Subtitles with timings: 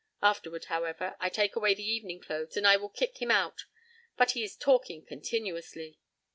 [0.23, 3.65] Afterward, however, I take away the evening clothes and I will kick him out.
[4.17, 5.99] But he is talking continuously."